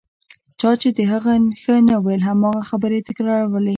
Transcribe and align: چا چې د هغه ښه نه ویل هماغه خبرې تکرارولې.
چا 0.59 0.71
چې 0.81 0.89
د 0.97 0.99
هغه 1.11 1.33
ښه 1.61 1.75
نه 1.87 1.95
ویل 2.05 2.21
هماغه 2.29 2.61
خبرې 2.69 2.99
تکرارولې. 3.09 3.69